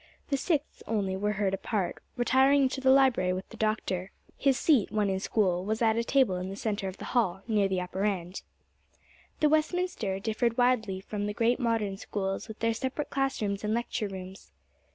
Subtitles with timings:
[0.29, 4.09] The Sixth only were heard apart, retiring into the library with the Doctor.
[4.35, 7.43] His seat, when in school, was at a table in the centre of the hall,
[7.47, 8.41] near the upper end.
[9.41, 13.75] Thus Westminster differed widely from the great modern schools, with their separate class rooms and
[13.75, 14.51] lecture rooms.